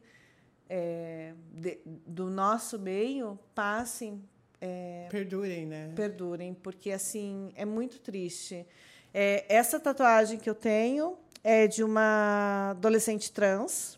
é, 0.67 1.35
de, 1.53 1.79
do 1.85 2.27
nosso 2.31 2.79
meio, 2.79 3.37
passem 3.53 4.27
é, 4.59 5.07
perdurem, 5.11 5.67
né? 5.67 5.93
Perdurem, 5.95 6.55
porque 6.55 6.89
assim 6.89 7.51
é 7.55 7.65
muito 7.65 7.99
triste. 7.99 8.65
É, 9.13 9.45
essa 9.47 9.79
tatuagem 9.79 10.37
que 10.37 10.49
eu 10.49 10.55
tenho 10.55 11.17
é 11.49 11.65
de 11.65 11.81
uma 11.81 12.71
adolescente 12.71 13.31
trans, 13.31 13.97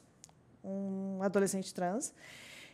um 0.64 1.18
adolescente 1.24 1.74
trans, 1.74 2.14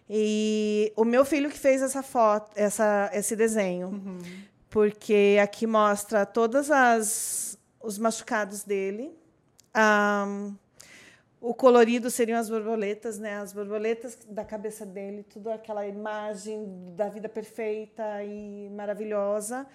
e 0.10 0.91
o 0.98 1.05
meu 1.05 1.24
filho 1.24 1.50
que 1.50 1.58
fez 1.58 1.82
essa 1.82 2.03
foto, 2.03 2.51
essa, 2.55 3.10
esse 3.13 3.38
desenho, 3.38 3.88
uhum. 3.88 4.20
porque 4.70 5.38
aqui 5.41 5.65
mostra 5.65 6.25
todas 6.25 6.70
as 6.70 7.58
os 7.82 7.98
machucados 7.98 8.65
dele. 8.65 9.17
Um, 9.74 10.55
o 11.39 11.53
colorido 11.53 12.12
seriam 12.12 12.38
as 12.38 12.50
borboletas, 12.50 13.17
né? 13.17 13.38
As 13.38 13.53
borboletas 13.53 14.17
da 14.27 14.44
cabeça 14.44 14.86
dele, 14.86 15.24
tudo 15.24 15.50
aquela 15.51 15.88
imagem 15.88 16.94
da 16.98 17.08
vida 17.08 17.29
perfeita 17.29 18.24
e 18.25 18.70
maravilhosa. 18.72 19.65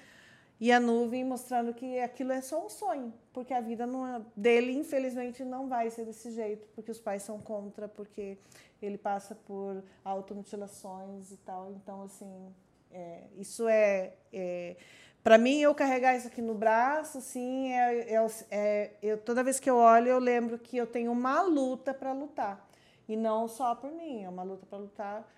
E 0.60 0.70
a 0.70 0.78
nuvem 0.78 1.24
mostrando 1.24 1.72
que 1.72 1.98
aquilo 2.00 2.32
é 2.32 2.42
só 2.42 2.66
um 2.66 2.68
sonho, 2.68 3.14
porque 3.32 3.54
a 3.54 3.62
vida 3.62 3.84
é, 3.84 4.22
dele, 4.36 4.72
infelizmente, 4.72 5.42
não 5.42 5.66
vai 5.68 5.88
ser 5.88 6.04
desse 6.04 6.30
jeito, 6.30 6.68
porque 6.74 6.90
os 6.90 7.00
pais 7.00 7.22
são 7.22 7.40
contra, 7.40 7.88
porque 7.88 8.36
ele 8.82 8.98
passa 8.98 9.34
por 9.34 9.82
automutilações 10.04 11.32
e 11.32 11.38
tal. 11.38 11.72
Então, 11.72 12.02
assim, 12.02 12.54
é, 12.90 13.22
isso 13.38 13.66
é, 13.66 14.12
é 14.30 14.76
para 15.22 15.36
mim, 15.36 15.60
eu 15.60 15.74
carregar 15.74 16.16
isso 16.16 16.28
aqui 16.28 16.40
no 16.40 16.54
braço, 16.54 17.18
assim, 17.18 17.72
é, 17.72 18.14
é, 18.14 18.26
é, 18.50 18.90
eu, 19.02 19.18
toda 19.18 19.44
vez 19.44 19.60
que 19.60 19.68
eu 19.68 19.76
olho, 19.76 20.08
eu 20.08 20.18
lembro 20.18 20.58
que 20.58 20.78
eu 20.78 20.86
tenho 20.86 21.12
uma 21.12 21.42
luta 21.42 21.92
para 21.92 22.12
lutar. 22.12 22.66
E 23.06 23.16
não 23.16 23.46
só 23.46 23.74
por 23.74 23.90
mim, 23.92 24.24
é 24.24 24.28
uma 24.28 24.42
luta 24.42 24.64
para 24.66 24.78
lutar 24.78 25.30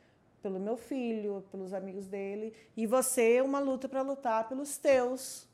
pelo 0.43 0.59
meu 0.59 0.77
filho, 0.77 1.45
pelos 1.51 1.73
amigos 1.73 2.07
dele. 2.07 2.53
E 2.77 2.87
você 2.87 3.35
é 3.35 3.43
uma 3.43 3.61
luta 3.61 3.89
para 3.89 4.03
lutar 4.03 4.49
pelos 4.49 4.77
teus, 4.77 5.47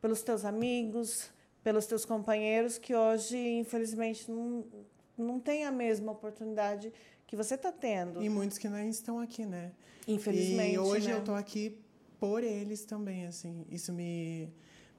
pelos 0.00 0.22
teus 0.22 0.44
amigos, 0.44 1.30
pelos 1.62 1.86
teus 1.86 2.04
companheiros 2.04 2.78
que 2.78 2.94
hoje, 2.94 3.36
infelizmente, 3.36 4.30
não, 4.30 4.64
não 5.18 5.40
têm 5.40 5.64
a 5.64 5.72
mesma 5.72 6.12
oportunidade 6.12 6.92
que 7.26 7.34
você 7.34 7.56
está 7.56 7.72
tendo. 7.72 8.22
E 8.22 8.28
muitos 8.28 8.56
que 8.56 8.68
não 8.68 8.78
estão 8.88 9.18
aqui, 9.18 9.44
né? 9.44 9.72
Infelizmente. 10.06 10.74
E 10.74 10.78
hoje 10.78 11.08
né? 11.08 11.14
eu 11.14 11.18
estou 11.18 11.34
aqui 11.34 11.76
por 12.20 12.44
eles 12.44 12.84
também, 12.84 13.26
assim. 13.26 13.66
Isso 13.68 13.92
me, 13.92 14.48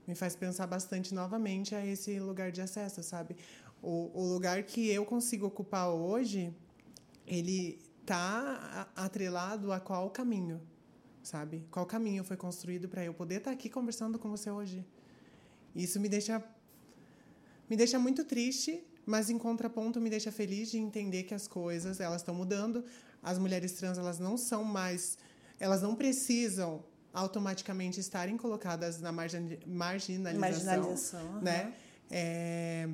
me 0.05 0.13
faz 0.13 0.35
pensar 0.35 0.67
bastante 0.67 1.13
novamente 1.13 1.73
a 1.73 1.85
esse 1.85 2.19
lugar 2.19 2.51
de 2.51 2.61
acesso, 2.61 3.01
sabe? 3.01 3.37
O, 3.81 4.11
o 4.13 4.33
lugar 4.33 4.61
que 4.63 4.89
eu 4.89 5.05
consigo 5.05 5.47
ocupar 5.47 5.89
hoje, 5.89 6.53
ele 7.25 7.79
tá 8.07 8.89
atrelado 8.95 9.73
a 9.73 9.79
qual 9.81 10.09
caminho, 10.09 10.61
sabe? 11.21 11.67
Qual 11.69 11.85
caminho 11.85 12.23
foi 12.23 12.37
construído 12.37 12.87
para 12.87 13.03
eu 13.03 13.13
poder 13.13 13.39
estar 13.39 13.51
tá 13.51 13.53
aqui 13.53 13.69
conversando 13.69 14.17
com 14.17 14.29
você 14.29 14.49
hoje. 14.49 14.83
Isso 15.75 15.99
me 15.99 16.07
deixa 16.07 16.41
me 17.69 17.75
deixa 17.75 17.99
muito 17.99 18.23
triste, 18.23 18.81
mas 19.05 19.29
em 19.29 19.37
contraponto 19.37 19.99
me 19.99 20.09
deixa 20.09 20.31
feliz 20.31 20.71
de 20.71 20.77
entender 20.77 21.23
que 21.23 21.33
as 21.33 21.49
coisas 21.49 21.99
elas 21.99 22.21
estão 22.21 22.33
mudando. 22.33 22.85
As 23.21 23.37
mulheres 23.37 23.73
trans 23.73 23.97
elas 23.97 24.19
não 24.19 24.37
são 24.37 24.63
mais, 24.63 25.17
elas 25.59 25.81
não 25.81 25.93
precisam 25.93 26.81
automaticamente 27.13 27.99
estarem 27.99 28.37
colocadas 28.37 29.01
na 29.01 29.11
margin, 29.11 29.59
marginalização, 29.65 30.39
marginalização 30.39 31.41
né? 31.41 31.65
Uhum. 31.65 31.73
É, 32.09 32.89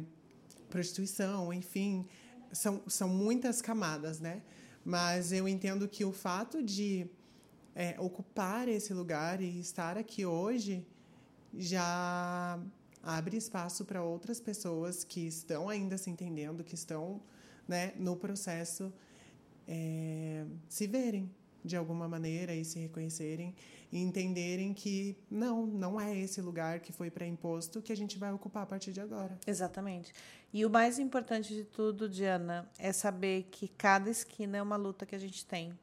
prostituição, 0.72 1.54
enfim, 1.54 2.08
são, 2.52 2.82
são 2.88 3.08
muitas 3.08 3.62
camadas, 3.62 4.20
né? 4.20 4.42
Mas 4.84 5.32
eu 5.32 5.48
entendo 5.48 5.88
que 5.88 6.04
o 6.04 6.12
fato 6.12 6.62
de 6.62 7.08
é, 7.76 7.96
ocupar 8.00 8.68
esse 8.68 8.94
lugar 8.94 9.42
e 9.42 9.60
estar 9.60 9.98
aqui 9.98 10.26
hoje 10.26 10.86
já 11.56 12.60
abre 13.02 13.38
espaço 13.38 13.86
para 13.86 14.04
outras 14.04 14.40
pessoas 14.40 15.04
que 15.04 15.28
estão 15.28 15.70
ainda 15.70 15.98
se 15.98 16.10
entendendo, 16.10 16.64
que 16.64 16.76
estão 16.76 17.22
né, 17.68 17.94
no 17.98 18.16
processo, 18.16 18.92
é, 19.68 20.46
se 20.68 20.88
verem 20.88 21.30
de 21.64 21.76
alguma 21.76 22.08
maneira 22.08 22.54
e 22.54 22.66
se 22.66 22.80
reconhecerem 22.80 23.56
e 23.92 24.02
entenderem 24.02 24.74
que 24.74 25.16
não, 25.30 25.66
não 25.66 26.02
é 26.02 26.18
esse 26.18 26.42
lugar 26.42 26.80
que 26.80 26.92
foi 26.92 27.12
pré-imposto 27.12 27.82
que 27.82 27.92
a 27.92 27.96
gente 27.96 28.18
vai 28.18 28.34
ocupar 28.34 28.64
a 28.64 28.66
partir 28.66 28.92
de 28.92 29.00
agora. 29.00 29.38
Exatamente. 29.46 30.12
E 30.52 30.66
o 30.66 30.70
mais 30.70 31.00
importante 31.00 31.54
de 31.54 31.64
tudo, 31.64 32.10
Diana, 32.10 32.70
é 32.78 32.92
saber 32.92 33.44
que 33.52 33.68
cada 33.68 34.10
esquina 34.10 34.58
é 34.58 34.62
uma 34.62 34.76
luta 34.76 35.06
que 35.06 35.16
a 35.16 35.20
gente 35.20 35.46
tem. 35.46 35.78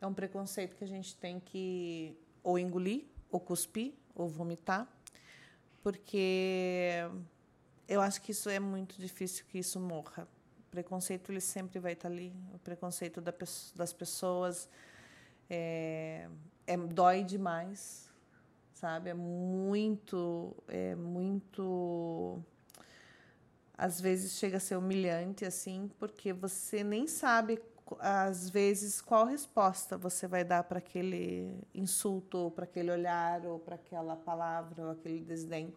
É 0.00 0.06
um 0.06 0.12
preconceito 0.12 0.76
que 0.76 0.84
a 0.84 0.88
gente 0.88 1.16
tem 1.16 1.40
que 1.40 2.16
ou 2.42 2.58
engolir, 2.58 3.06
ou 3.30 3.40
cuspir, 3.40 3.94
ou 4.14 4.28
vomitar, 4.28 4.86
porque 5.82 6.98
eu 7.88 8.00
acho 8.00 8.20
que 8.20 8.32
isso 8.32 8.48
é 8.48 8.60
muito 8.60 9.00
difícil 9.00 9.44
que 9.48 9.58
isso 9.58 9.80
morra. 9.80 10.28
O 10.58 10.70
preconceito 10.70 11.30
ele 11.30 11.40
sempre 11.40 11.78
vai 11.78 11.92
estar 11.92 12.08
ali, 12.08 12.32
o 12.52 12.58
preconceito 12.58 13.20
das 13.20 13.92
pessoas 13.92 14.68
é, 15.48 16.28
é, 16.66 16.76
dói 16.76 17.22
demais, 17.24 18.10
sabe? 18.72 19.10
É 19.10 19.14
muito, 19.14 20.54
é 20.68 20.94
muito. 20.94 22.42
Às 23.76 24.00
vezes 24.00 24.34
chega 24.38 24.58
a 24.58 24.60
ser 24.60 24.76
humilhante, 24.76 25.44
assim, 25.44 25.90
porque 25.98 26.32
você 26.32 26.84
nem 26.84 27.06
sabe, 27.06 27.60
às 27.98 28.48
vezes, 28.48 29.00
qual 29.00 29.26
resposta 29.26 29.98
você 29.98 30.26
vai 30.26 30.44
dar 30.44 30.64
para 30.64 30.78
aquele 30.78 31.58
insulto, 31.74 32.38
ou 32.38 32.50
para 32.50 32.64
aquele 32.64 32.90
olhar, 32.90 33.44
ou 33.44 33.58
para 33.58 33.74
aquela 33.74 34.16
palavra, 34.16 34.84
ou 34.84 34.90
aquele 34.92 35.20
desdém. 35.20 35.74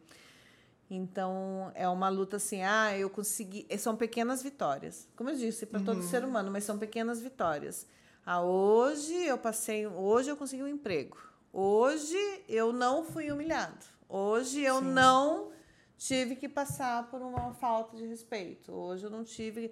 Então, 0.89 1.71
é 1.75 1.87
uma 1.89 2.07
luta 2.07 2.37
assim, 2.37 2.61
ah, 2.61 2.97
eu 2.97 3.09
consegui. 3.09 3.67
São 3.77 3.95
pequenas 3.95 4.41
vitórias. 4.41 5.07
Como 5.15 5.29
eu 5.29 5.35
disse, 5.35 5.65
para 5.65 5.81
todo 5.81 6.01
ser 6.01 6.23
humano, 6.23 6.49
mas 6.49 6.63
são 6.63 6.77
pequenas 6.77 7.19
vitórias. 7.19 7.85
Ah, 8.29 8.41
hoje 8.41 9.13
eu 9.13 9.37
passei, 9.37 9.87
hoje 9.87 10.29
eu 10.29 10.35
consegui 10.35 10.61
um 10.61 10.67
emprego. 10.67 11.17
Hoje 11.53 12.17
eu 12.49 12.73
não 12.73 13.01
fui 13.01 13.31
humilhado. 13.31 13.85
Hoje 14.09 14.59
eu 14.59 14.79
Sim. 14.79 14.87
não 14.87 15.53
tive 15.97 16.35
que 16.35 16.49
passar 16.49 17.09
por 17.09 17.21
uma 17.21 17.53
falta 17.53 17.95
de 17.95 18.05
respeito. 18.05 18.73
Hoje 18.73 19.05
eu 19.05 19.09
não 19.09 19.23
tive. 19.23 19.71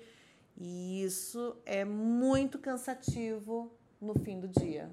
E 0.55 1.03
isso 1.03 1.57
é 1.65 1.83
muito 1.83 2.57
cansativo 2.57 3.69
no 3.99 4.17
fim 4.19 4.39
do 4.39 4.47
dia. 4.47 4.89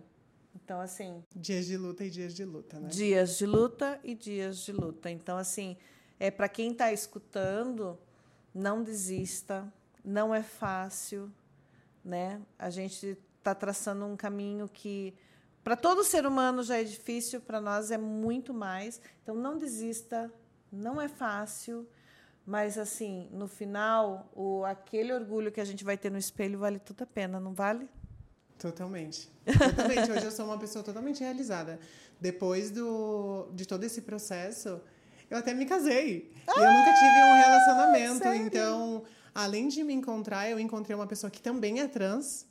Então, 0.57 0.81
assim. 0.81 1.23
Dias 1.33 1.67
de 1.67 1.77
luta 1.77 2.05
e 2.05 2.11
dias 2.11 2.35
de 2.35 2.45
luta, 2.45 2.81
né? 2.81 2.89
Dias 2.89 3.39
de 3.39 3.47
luta 3.47 4.01
e 4.03 4.17
dias 4.17 4.59
de 4.59 4.73
luta. 4.73 5.09
Então, 5.09 5.39
assim, 5.39 5.77
é 6.19 6.33
para 6.33 6.49
quem 6.49 6.73
está 6.73 6.93
escutando, 6.93 7.97
não 8.53 8.83
desista, 8.83 9.73
não 10.05 10.35
é 10.35 10.43
fácil, 10.43 11.31
né? 12.05 12.43
A 12.59 12.69
gente 12.69 13.17
está 13.43 13.55
traçando 13.55 14.07
um 14.07 14.17
caminho 14.17 14.69
que 14.69 15.13
para 15.63 15.77
todo 15.77 16.03
ser 16.03 16.27
humano 16.27 16.63
já 16.63 16.79
é 16.79 16.85
difícil, 16.85 17.41
para 17.41 17.61
nós 17.61 17.91
é 17.91 17.99
muito 17.99 18.55
mais. 18.55 19.01
Então, 19.23 19.35
não 19.35 19.59
desista, 19.59 20.33
não 20.73 21.01
é 21.01 21.09
fácil. 21.09 21.87
Mas, 22.45 22.77
assim, 22.77 23.29
no 23.31 23.47
final, 23.47 24.29
o, 24.35 24.65
aquele 24.65 25.13
orgulho 25.13 25.53
que 25.53 25.61
a 25.61 25.65
gente 25.65 25.85
vai 25.85 25.97
ter 25.97 26.11
no 26.11 26.19
espelho 26.19 26.59
vale 26.59 26.81
tudo 26.81 27.03
a 27.03 27.07
pena, 27.07 27.39
não 27.39 27.55
vale? 27.55 27.89
Totalmente. 28.59 29.31
Totalmente. 29.45 30.11
Hoje 30.11 30.25
eu 30.25 30.33
sou 30.33 30.47
uma 30.47 30.59
pessoa 30.59 30.85
totalmente 30.85 31.21
realizada. 31.21 31.79
Depois 32.21 32.71
do, 32.73 33.49
de 33.53 33.67
todo 33.67 33.85
esse 33.85 34.03
processo, 34.03 34.81
eu 35.31 35.39
até 35.39 35.55
me 35.55 35.65
casei. 35.65 36.33
Ah, 36.47 36.55
e 36.57 36.65
eu 36.65 36.73
nunca 36.73 36.93
tive 36.95 37.23
um 37.23 37.41
relacionamento. 37.41 38.19
Sério? 38.19 38.47
Então, 38.47 39.05
além 39.33 39.69
de 39.69 39.85
me 39.85 39.93
encontrar, 39.93 40.51
eu 40.51 40.59
encontrei 40.59 40.97
uma 40.97 41.07
pessoa 41.07 41.31
que 41.31 41.41
também 41.41 41.81
é 41.81 41.87
trans. 41.87 42.47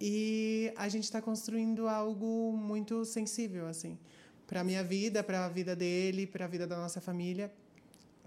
E 0.00 0.72
a 0.76 0.88
gente 0.88 1.04
está 1.04 1.20
construindo 1.22 1.88
algo 1.88 2.52
muito 2.56 3.04
sensível, 3.04 3.66
assim, 3.66 3.98
para 4.46 4.60
a 4.60 4.64
minha 4.64 4.82
vida, 4.82 5.22
para 5.22 5.46
a 5.46 5.48
vida 5.48 5.74
dele, 5.74 6.26
para 6.26 6.44
a 6.44 6.48
vida 6.48 6.66
da 6.66 6.76
nossa 6.76 7.00
família. 7.00 7.52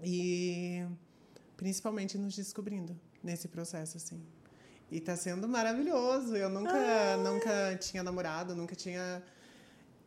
E 0.02 0.84
principalmente 1.56 2.16
nos 2.16 2.36
descobrindo 2.36 2.98
nesse 3.22 3.48
processo, 3.48 3.96
assim. 3.96 4.22
E 4.90 4.98
está 4.98 5.16
sendo 5.16 5.48
maravilhoso. 5.48 6.36
Eu 6.36 6.48
nunca, 6.48 6.72
ah. 6.72 7.16
nunca 7.16 7.76
tinha 7.76 8.02
namorado, 8.02 8.54
nunca 8.54 8.74
tinha 8.74 9.22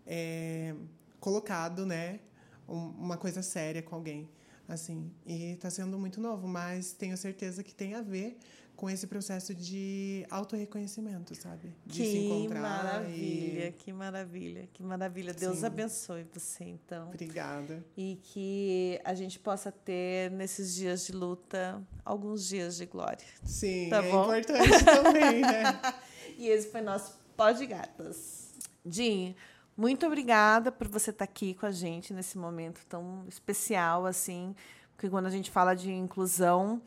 é, 0.07 0.73
colocado, 1.19 1.85
né, 1.85 2.19
uma 2.67 3.17
coisa 3.17 3.41
séria 3.41 3.81
com 3.81 3.95
alguém, 3.95 4.29
assim. 4.67 5.11
E 5.25 5.51
está 5.51 5.69
sendo 5.69 5.99
muito 5.99 6.19
novo, 6.19 6.47
mas 6.47 6.93
tenho 6.93 7.15
certeza 7.17 7.63
que 7.63 7.75
tem 7.75 7.93
a 7.93 8.01
ver 8.01 8.37
com 8.81 8.89
esse 8.89 9.05
processo 9.05 9.53
de 9.53 10.25
autorreconhecimento, 10.27 11.35
sabe? 11.35 11.71
De 11.85 12.00
que 12.00 12.03
se 12.03 12.17
encontrar. 12.17 12.61
Maravilha, 12.63 13.67
e... 13.67 13.71
Que 13.73 13.93
maravilha, 13.93 14.69
que 14.73 14.81
maravilha. 14.81 15.33
Deus 15.35 15.59
Sim. 15.59 15.65
abençoe 15.67 16.25
você, 16.33 16.63
então. 16.63 17.09
Obrigada. 17.09 17.85
E 17.95 18.19
que 18.23 19.00
a 19.03 19.13
gente 19.13 19.38
possa 19.38 19.71
ter, 19.71 20.31
nesses 20.31 20.73
dias 20.73 21.05
de 21.05 21.11
luta, 21.11 21.79
alguns 22.03 22.47
dias 22.47 22.75
de 22.75 22.88
glória. 22.88 23.23
Sim, 23.43 23.88
tá 23.91 24.03
é 24.03 24.09
bom? 24.09 24.23
importante 24.23 24.83
também, 24.83 25.41
né? 25.41 25.79
e 26.35 26.47
esse 26.47 26.67
foi 26.71 26.81
nosso 26.81 27.19
Pó 27.38 27.51
de 27.51 27.67
Gatas. 27.67 28.51
Jim, 28.83 29.35
muito 29.77 30.07
obrigada 30.07 30.71
por 30.71 30.88
você 30.88 31.11
estar 31.11 31.25
aqui 31.25 31.53
com 31.53 31.67
a 31.67 31.71
gente 31.71 32.15
nesse 32.15 32.35
momento 32.35 32.83
tão 32.89 33.25
especial, 33.27 34.07
assim, 34.07 34.55
porque 34.95 35.07
quando 35.07 35.27
a 35.27 35.31
gente 35.31 35.51
fala 35.51 35.75
de 35.75 35.91
inclusão 35.91 36.81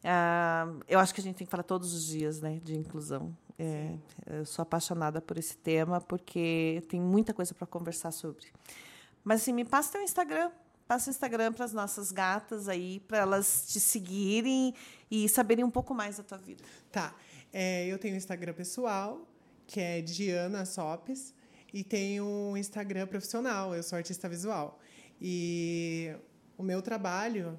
Uh, 0.00 0.82
eu 0.88 0.98
acho 0.98 1.14
que 1.14 1.20
a 1.20 1.24
gente 1.24 1.36
tem 1.36 1.46
que 1.46 1.50
falar 1.50 1.62
todos 1.62 1.92
os 1.94 2.06
dias 2.06 2.40
né, 2.40 2.60
de 2.62 2.76
inclusão. 2.76 3.36
É, 3.58 3.96
eu 4.26 4.44
sou 4.44 4.62
apaixonada 4.62 5.20
por 5.20 5.38
esse 5.38 5.56
tema 5.56 6.00
porque 6.00 6.82
tem 6.88 7.00
muita 7.00 7.32
coisa 7.32 7.54
para 7.54 7.66
conversar 7.66 8.12
sobre. 8.12 8.46
Mas 9.24 9.42
assim, 9.42 9.52
me 9.52 9.64
passa 9.64 9.92
teu 9.92 10.02
Instagram, 10.02 10.50
passa 10.86 11.08
o 11.08 11.10
Instagram 11.10 11.52
para 11.52 11.64
as 11.64 11.72
nossas 11.72 12.12
gatas 12.12 12.68
aí, 12.68 13.00
para 13.00 13.18
elas 13.18 13.66
te 13.68 13.80
seguirem 13.80 14.74
e 15.10 15.28
saberem 15.28 15.64
um 15.64 15.70
pouco 15.70 15.94
mais 15.94 16.18
da 16.18 16.22
tua 16.22 16.38
vida. 16.38 16.62
Tá. 16.92 17.14
É, 17.52 17.86
eu 17.86 17.98
tenho 17.98 18.14
um 18.14 18.18
Instagram 18.18 18.52
pessoal, 18.52 19.26
que 19.66 19.80
é 19.80 20.02
Diana 20.02 20.64
Sopes, 20.64 21.34
e 21.72 21.82
tenho 21.82 22.24
um 22.24 22.56
Instagram 22.56 23.06
profissional, 23.06 23.74
eu 23.74 23.82
sou 23.82 23.96
artista 23.96 24.28
visual. 24.28 24.78
E 25.20 26.14
o 26.56 26.62
meu 26.62 26.82
trabalho 26.82 27.58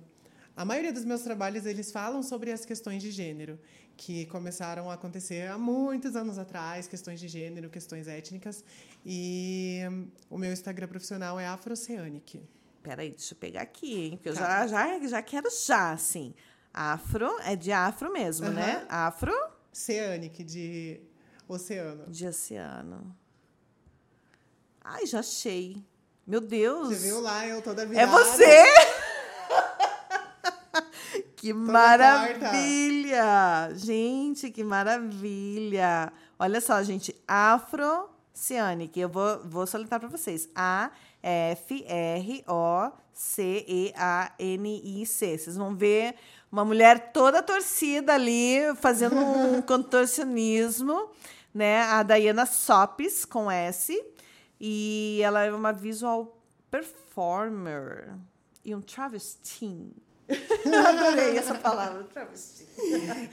a 0.57 0.65
maioria 0.65 0.91
dos 0.91 1.05
meus 1.05 1.21
trabalhos 1.21 1.67
eles 1.67 1.91
falam 1.91 2.23
sobre 2.23 2.51
as 2.51 2.65
questões 2.65 3.03
de 3.03 3.11
gênero, 3.11 3.59
que 3.95 4.25
começaram 4.25 4.89
a 4.89 4.95
acontecer 4.95 5.47
há 5.47 5.55
muitos 5.55 6.15
anos 6.15 6.39
atrás, 6.39 6.87
questões 6.87 7.19
de 7.19 7.27
gênero, 7.27 7.69
questões 7.69 8.07
étnicas. 8.07 8.63
E 9.05 9.81
o 10.31 10.35
meu 10.35 10.51
Instagram 10.51 10.87
profissional 10.87 11.39
é 11.39 11.45
Afroceanic. 11.45 12.41
Peraí, 12.81 13.11
deixa 13.11 13.35
eu 13.35 13.37
pegar 13.37 13.61
aqui, 13.61 14.05
hein? 14.05 14.11
Porque 14.17 14.31
tá. 14.31 14.63
eu 14.63 14.67
já, 14.67 14.67
já, 14.67 15.07
já 15.07 15.21
quero 15.21 15.47
já, 15.63 15.91
assim. 15.91 16.33
Afro 16.73 17.37
é 17.41 17.55
de 17.55 17.71
afro 17.71 18.11
mesmo, 18.11 18.49
né? 18.49 18.83
Afro. 18.89 19.31
Oceanic, 19.71 20.43
de 20.43 20.99
oceano. 21.47 22.07
De 22.07 22.25
oceano. 22.25 23.15
Ai, 24.83 25.05
já 25.05 25.19
achei. 25.19 25.85
Meu 26.25 26.41
Deus. 26.41 26.89
Você 26.89 27.07
viu 27.09 27.21
lá, 27.21 27.45
eu 27.45 27.61
toda 27.61 27.85
virada. 27.85 28.11
É 28.11 28.23
você? 28.23 28.96
Que 31.47 31.53
maravilha! 31.53 33.23
Gente, 33.73 34.51
que 34.51 34.65
maravilha! 34.65 36.11
Olha 36.37 36.59
só, 36.59 36.83
gente, 36.83 37.15
Afro 37.25 38.09
Cianic. 38.33 38.99
Eu 38.99 39.07
vou, 39.07 39.39
vou 39.45 39.65
soletrar 39.65 39.97
para 39.97 40.09
vocês. 40.09 40.49
A-F-R-O-C-E-A-N-I-C. 40.53 41.87
Vocês 45.37 45.55
vão 45.55 45.73
ver 45.73 46.15
uma 46.51 46.65
mulher 46.65 47.13
toda 47.13 47.41
torcida 47.41 48.13
ali, 48.13 48.57
fazendo 48.75 49.15
um 49.15 49.61
contorcionismo, 49.63 51.11
né? 51.53 51.83
A 51.83 52.03
Diana 52.03 52.45
Sopes, 52.45 53.23
com 53.23 53.49
S. 53.49 53.97
E 54.59 55.21
ela 55.23 55.45
é 55.45 55.53
uma 55.53 55.71
visual 55.71 56.37
performer 56.69 58.15
e 58.65 58.75
um 58.75 58.81
travesti. 58.81 59.95
Adorei 60.87 61.37
essa 61.37 61.55
palavra, 61.55 62.03
travesti. 62.03 62.67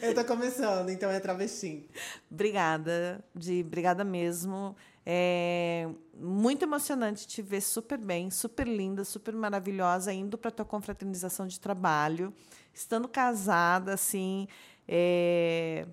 Eu 0.00 0.14
tô 0.14 0.24
começando, 0.24 0.90
então 0.90 1.10
é 1.10 1.18
travesti. 1.18 1.88
Obrigada, 2.30 3.24
de 3.34 3.60
obrigada 3.60 4.04
mesmo. 4.04 4.76
É 5.04 5.88
muito 6.16 6.62
emocionante 6.62 7.26
te 7.26 7.42
ver 7.42 7.60
super 7.60 7.98
bem, 7.98 8.30
super 8.30 8.66
linda, 8.66 9.04
super 9.04 9.34
maravilhosa, 9.34 10.12
indo 10.12 10.38
para 10.38 10.50
tua 10.50 10.64
confraternização 10.64 11.46
de 11.46 11.60
trabalho, 11.60 12.32
estando 12.72 13.06
casada, 13.08 13.92
assim, 13.92 14.48
é, 14.88 15.86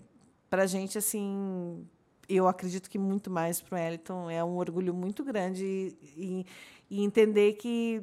para 0.50 0.66
gente, 0.66 0.98
assim, 0.98 1.86
eu 2.30 2.48
acredito 2.48 2.90
que 2.90 2.98
muito 2.98 3.30
mais 3.30 3.60
para 3.60 3.76
o 3.76 3.80
Wellington 3.80 4.30
é 4.30 4.44
um 4.44 4.58
orgulho 4.58 4.94
muito 4.94 5.24
grande 5.24 5.66
e, 5.66 5.98
e, 6.16 6.46
e 6.90 7.04
entender 7.04 7.54
que 7.54 8.02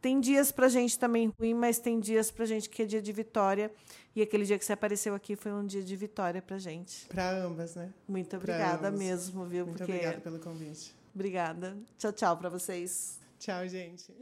tem 0.00 0.20
dias 0.20 0.52
para 0.52 0.68
gente 0.68 0.98
também 0.98 1.32
ruim, 1.38 1.54
mas 1.54 1.78
tem 1.78 1.98
dias 1.98 2.30
para 2.30 2.44
gente 2.44 2.68
que 2.68 2.82
é 2.82 2.86
dia 2.86 3.02
de 3.02 3.12
vitória. 3.12 3.70
E 4.14 4.22
aquele 4.22 4.44
dia 4.44 4.58
que 4.58 4.64
você 4.64 4.72
apareceu 4.72 5.14
aqui 5.14 5.36
foi 5.36 5.52
um 5.52 5.64
dia 5.64 5.82
de 5.82 5.94
vitória 5.96 6.42
para 6.42 6.58
gente. 6.58 7.06
Para 7.06 7.30
ambas, 7.30 7.74
né? 7.74 7.92
Muito 8.08 8.36
obrigada 8.36 8.90
mesmo, 8.90 9.44
viu? 9.46 9.66
Muito 9.66 9.78
Porque... 9.78 9.92
obrigada 9.92 10.20
pelo 10.20 10.38
convite. 10.38 10.94
Obrigada. 11.14 11.76
Tchau, 11.98 12.12
tchau 12.12 12.36
para 12.36 12.48
vocês. 12.48 13.18
Tchau, 13.38 13.66
gente. 13.68 14.12